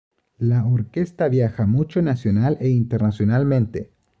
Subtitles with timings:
[0.39, 3.91] La orquesta viaja mucho nacional e internacionalmente.